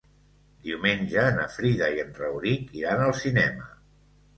[0.67, 3.75] Diumenge na Frida i en Rauric iran al cinema.